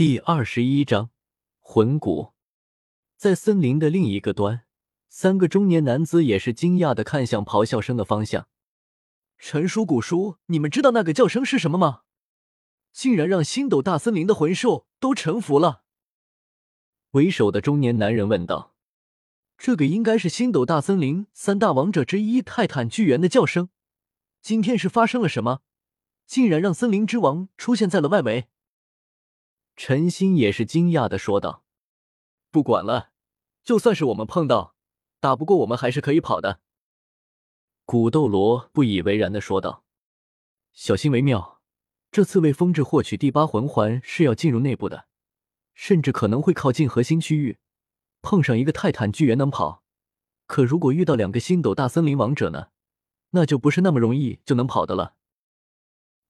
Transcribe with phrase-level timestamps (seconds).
[0.00, 1.10] 第二十一章
[1.58, 2.32] 魂骨。
[3.18, 4.62] 在森林的另一个端，
[5.10, 8.48] 三个中年男子也是惊讶的看向咆哮声的方向。
[9.36, 12.00] 陈叔、古叔，你们知道那个叫声是什么吗？
[12.94, 15.82] 竟然让星斗大森林的魂兽都臣服了。
[17.10, 18.74] 为首的中年男人问道
[19.58, 23.68] ：“这个应该是星斗大森林三大王者之一泰坦巨猿的叫声。
[24.40, 25.60] 今天是发生了什么？
[26.24, 28.46] 竟然让森林之王出现在了外围？”
[29.82, 31.64] 陈心也是惊讶的说道
[32.52, 33.12] ：“不管了，
[33.64, 34.74] 就算是我们碰到，
[35.20, 36.60] 打不过我们还是可以跑的。”
[37.86, 39.82] 古斗罗不以为然的说道
[40.74, 41.62] ：“小心为妙，
[42.12, 45.06] 这次为风致获取第八魂环是要进入内部的，
[45.72, 47.56] 甚至可能会靠近核心区域，
[48.20, 49.82] 碰上一个泰坦巨猿能跑，
[50.46, 52.68] 可如果遇到两个星斗大森林王者呢？
[53.30, 55.14] 那就不是那么容易就能跑的了。”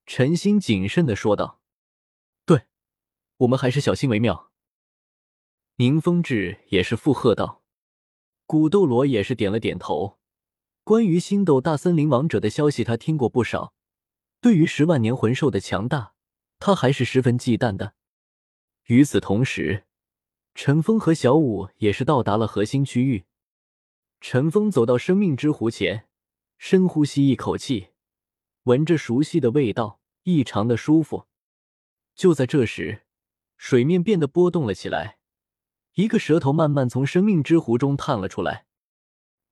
[0.07, 1.60] 陈心谨慎的说道。
[3.41, 4.51] 我们还是小心为妙。
[5.77, 7.63] 宁风致也是附和道，
[8.45, 10.19] 古斗罗也是点了点头。
[10.85, 13.73] 关于星斗大森林王者的消息，他听过不少。
[14.43, 16.15] 对于十万年魂兽的强大，
[16.59, 17.95] 他还是十分忌惮的。
[18.87, 19.85] 与此同时，
[20.55, 23.25] 陈峰和小舞也是到达了核心区域。
[24.21, 26.09] 陈峰走到生命之湖前，
[26.59, 27.89] 深呼吸一口气，
[28.65, 31.27] 闻着熟悉的味道，异常的舒服。
[32.15, 33.07] 就在这时，
[33.61, 35.19] 水面变得波动了起来，
[35.93, 38.65] 一个蛇头慢慢从生命之湖中探了出来。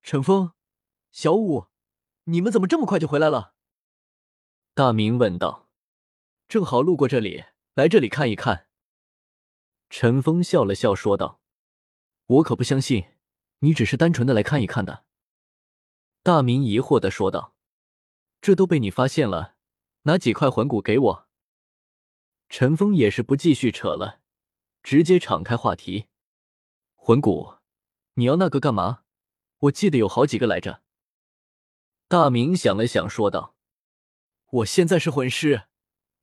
[0.01, 0.53] 陈峰、
[1.11, 1.67] 小五，
[2.23, 3.53] 你们怎么这么快就回来了？
[4.73, 5.69] 大明问道。
[6.47, 8.67] 正好路过这里，来这里看一看。
[9.91, 11.39] 陈峰笑了笑说道
[12.25, 13.09] ：“我可不相信，
[13.59, 15.05] 你只是单纯的来看一看的。”
[16.23, 17.53] 大明疑惑的说道
[18.41, 19.53] ：“这都被你发现了，
[20.01, 21.28] 拿几块魂骨给我。”
[22.49, 24.21] 陈峰也是不继续扯了，
[24.81, 26.07] 直接敞开话题
[26.97, 27.53] ：“魂骨，
[28.15, 29.03] 你要那个干嘛？
[29.59, 30.81] 我记得有好几个来着。”
[32.09, 33.55] 大明想了想，说道
[34.49, 35.65] ：“我现在是魂师，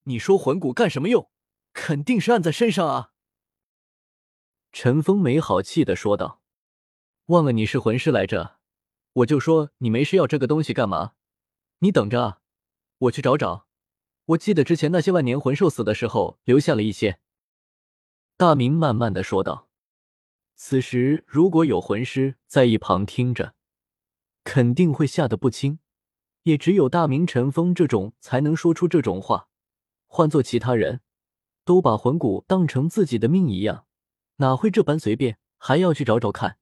[0.03, 1.31] 你说魂骨干什么用？
[1.73, 3.13] 肯定是按在身上啊。”
[4.73, 6.43] 陈峰没好气的说道
[7.27, 8.59] ：“忘了你是魂师来着，
[9.13, 11.15] 我就说你没事要这个东西干嘛？
[11.79, 12.41] 你等着啊，
[12.99, 13.66] 我去找找。”
[14.27, 17.19] 我记得之前那些万年魂兽死的时候留下了一些。
[18.37, 19.69] 大明慢慢的说道。
[20.55, 23.55] 此时如果有魂师在一旁听着，
[24.43, 25.79] 肯定会吓得不轻。
[26.43, 29.49] 也只有大明、陈峰这种才能说出这种话。
[30.07, 31.01] 换做其他人，
[31.65, 33.87] 都把魂骨当成自己的命一样，
[34.37, 36.59] 哪会这般随便，还要去找找看。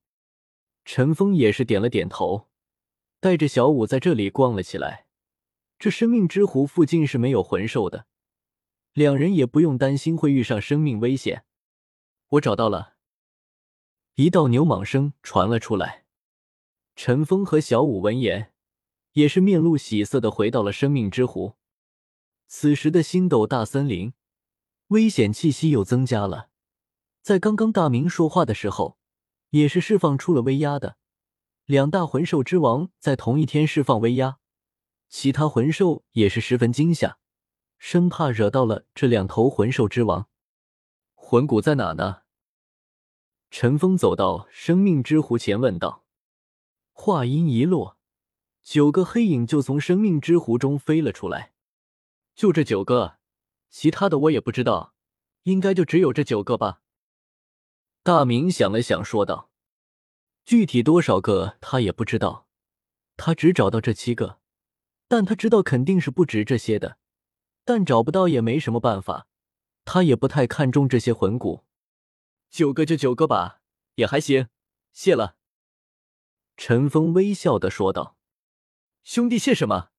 [0.84, 2.48] 陈峰也是点了点头，
[3.20, 5.06] 带着小五在这里逛了起来。
[5.84, 8.06] 这生命之湖附近是没有魂兽的，
[8.94, 11.44] 两人也不用担心会遇上生命危险。
[12.28, 12.94] 我找到了，
[14.14, 16.06] 一道牛蟒声传了出来。
[16.96, 18.54] 陈峰和小五闻言，
[19.12, 21.56] 也是面露喜色的回到了生命之湖。
[22.46, 24.14] 此时的星斗大森林，
[24.86, 26.48] 危险气息又增加了。
[27.20, 28.96] 在刚刚大明说话的时候，
[29.50, 30.96] 也是释放出了威压的。
[31.66, 34.38] 两大魂兽之王在同一天释放威压。
[35.08, 37.18] 其他魂兽也是十分惊吓，
[37.78, 40.28] 生怕惹到了这两头魂兽之王。
[41.14, 42.22] 魂骨在哪呢？
[43.50, 46.04] 陈峰走到生命之湖前问道。
[46.92, 47.98] 话音一落，
[48.62, 51.52] 九个黑影就从生命之湖中飞了出来。
[52.34, 53.18] 就这九个，
[53.70, 54.94] 其他的我也不知道，
[55.44, 56.82] 应该就只有这九个吧。
[58.02, 59.50] 大明想了想说道
[60.44, 62.46] ：“具体多少个他也不知道，
[63.16, 64.40] 他只找到这七个。”
[65.14, 66.98] 但他知道肯定是不止这些的，
[67.64, 69.28] 但找不到也没什么办法。
[69.84, 71.62] 他也不太看重这些魂骨，
[72.50, 73.60] 九个就九个吧，
[73.94, 74.48] 也还行。
[74.92, 75.36] 谢了。
[76.56, 78.16] 陈峰微笑的说道
[79.04, 79.90] ：“兄弟，谢什么？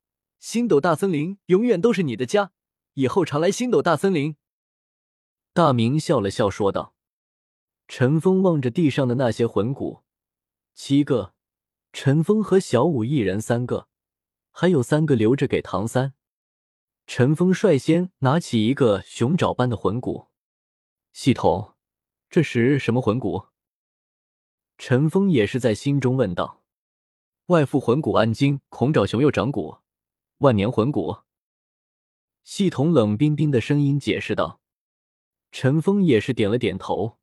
[0.41, 2.51] 星斗大森林永远都是你的家，
[2.95, 4.35] 以后常来星斗大森林。”
[5.55, 6.93] 大明笑了笑说道。
[7.87, 10.03] 陈峰望着地上的那些魂骨，
[10.73, 11.33] 七个，
[11.93, 13.87] 陈峰和小五一人三个。
[14.57, 16.13] 还有三个留着给唐三。
[17.05, 20.29] 陈峰率先拿起一个熊爪般的魂骨，
[21.11, 21.73] 系统，
[22.29, 23.47] 这是什么魂骨？
[24.77, 26.63] 陈峰也是在心中问道。
[27.47, 29.79] 外附魂骨暗金恐爪熊右掌骨，
[30.37, 31.17] 万年魂骨。
[32.45, 34.61] 系统冷冰冰的声音解释道。
[35.51, 37.17] 陈峰也是点了点头，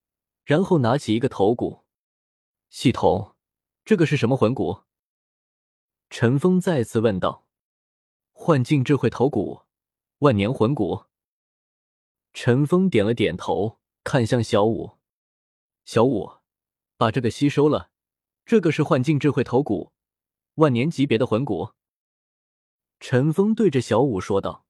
[0.45, 1.87] 然后拿起一个头骨，
[2.69, 3.35] 系统，
[3.87, 4.83] 这个是什么魂骨？
[6.15, 7.47] 陈峰再次问道
[8.33, 9.63] ：“幻境智慧头骨，
[10.19, 11.07] 万年魂骨。”
[12.35, 14.99] 陈峰点了点头，看向小五。
[15.87, 16.31] 小五，
[16.99, 17.91] 把这个吸收了。
[18.45, 19.95] 这个是幻境智慧头骨，
[20.57, 21.71] 万年级别的魂骨。
[23.01, 24.67] 陈峰对着小五说道。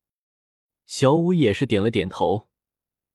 [0.87, 2.47] 小五也是点了点头，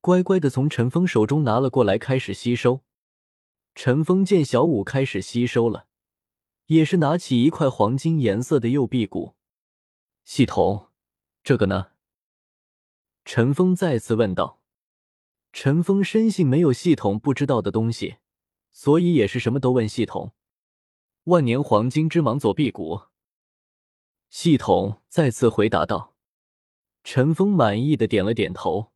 [0.01, 2.81] 乖乖的从陈峰手中拿了过来，开始吸收。
[3.74, 5.87] 陈峰见小五开始吸收了，
[6.67, 9.35] 也是拿起一块黄金颜色的右臂骨。
[10.25, 10.87] 系统，
[11.41, 11.91] 这个呢？
[13.23, 14.61] 陈峰再次问道。
[15.53, 18.17] 陈峰深信没有系统不知道的东西，
[18.71, 20.33] 所以也是什么都问系统。
[21.23, 23.03] 万年黄金之芒左臂骨。
[24.29, 26.15] 系统再次回答道。
[27.05, 28.91] 陈峰满意的点了点头，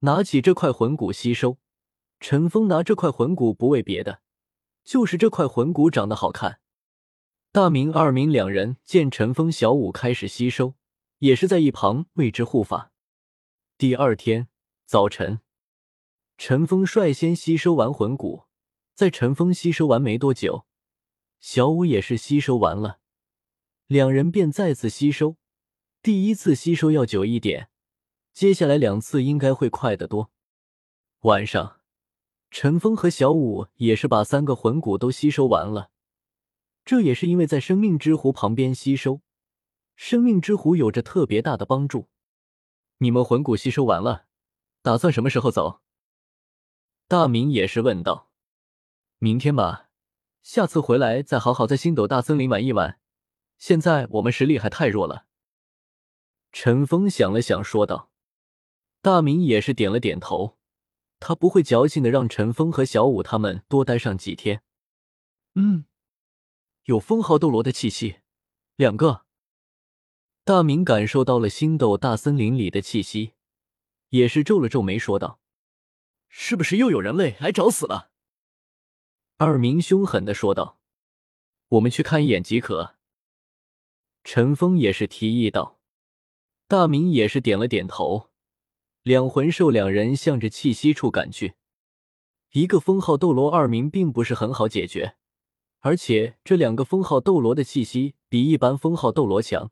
[0.00, 1.56] 拿起这块魂骨吸收。
[2.20, 4.20] 陈峰拿这块魂骨不为别的，
[4.84, 6.60] 就是这块魂骨长得好看。
[7.56, 10.74] 大明、二明两人见陈峰、小五开始吸收，
[11.20, 12.92] 也是在一旁为之护法。
[13.78, 14.48] 第二天
[14.84, 15.40] 早晨，
[16.36, 18.42] 陈峰率先吸收完魂骨，
[18.92, 20.66] 在陈峰吸收完没多久，
[21.40, 22.98] 小五也是吸收完了，
[23.86, 25.36] 两人便再次吸收。
[26.02, 27.70] 第一次吸收要久一点，
[28.34, 30.30] 接下来两次应该会快得多。
[31.20, 31.80] 晚上，
[32.50, 35.90] 陈峰和小五也是把三个魂骨都吸收完了。
[36.86, 39.20] 这也是因为在生命之湖旁边吸收，
[39.96, 42.08] 生命之湖有着特别大的帮助。
[42.98, 44.26] 你们魂骨吸收完了，
[44.82, 45.82] 打算什么时候走？
[47.08, 48.30] 大明也是问道。
[49.18, 49.88] 明天吧，
[50.42, 53.00] 下次回来再好好在星斗大森林玩一玩。
[53.58, 55.26] 现在我们实力还太弱了。
[56.52, 58.12] 陈峰想了想，说道
[59.02, 60.56] ：“大明也是点了点头，
[61.18, 64.62] 他不会矫情的让陈峰和小五他们多待上几天。”
[65.56, 65.86] 嗯，
[66.86, 68.18] 有封号斗罗的气息，
[68.76, 69.24] 两个。
[70.44, 73.32] 大明感受到了星斗大森林里的气息，
[74.10, 75.40] 也是皱了皱眉，说道
[76.28, 78.12] ：“是不是又有人类来找死了？”
[79.36, 80.78] 二明凶狠的说道
[81.70, 82.94] ：“我们去看一眼即可。”
[84.22, 85.80] 陈峰也是提议道。
[86.68, 88.30] 大明也是点了点头，
[89.02, 91.54] 两魂兽两人向着气息处赶去。
[92.52, 95.16] 一个封号斗罗二名并不是很好解决，
[95.80, 99.70] 而且这两个封号斗罗的气息比一般封号斗罗强。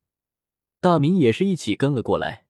[0.80, 2.46] 大明也是一起跟了过来。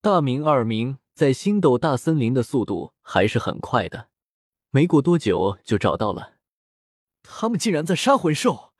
[0.00, 4.08] 大明二明在星斗大森林的速度还是很快的，
[4.70, 6.34] 没过多久就找到了。
[7.22, 8.72] 他们竟然在杀魂兽，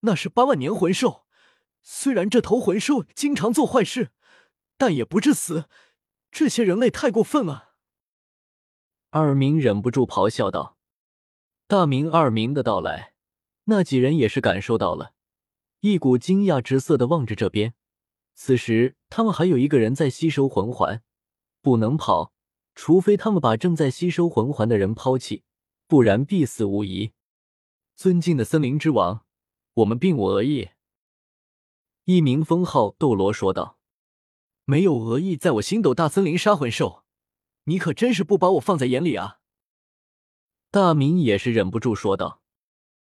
[0.00, 1.26] 那是八万年魂兽。
[1.82, 4.10] 虽然这头魂兽经常做坏事。
[4.80, 5.64] 但也不致死，
[6.30, 7.70] 这些人类太过分了。
[9.10, 10.76] 二明忍不住咆哮道
[11.66, 13.14] ：“大明、二明的到来，
[13.70, 15.12] 那几人也是感受到了，
[15.80, 17.74] 一股惊讶之色的望着这边。
[18.34, 21.02] 此时他们还有一个人在吸收魂环，
[21.60, 22.32] 不能跑，
[22.74, 25.42] 除非他们把正在吸收魂环的人抛弃，
[25.86, 27.12] 不然必死无疑。
[27.94, 29.26] 尊敬的森林之王，
[29.74, 30.70] 我们并无恶意。”
[32.04, 33.78] 一名封号斗罗说道。
[34.64, 37.04] 没有恶意，在我星斗大森林杀魂兽，
[37.64, 39.40] 你可真是不把我放在眼里啊！
[40.70, 42.37] 大明也是忍不住说道。